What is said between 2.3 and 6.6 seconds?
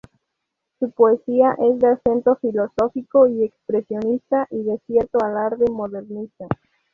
filosófico y expresionista, y de cierto alarde modernista.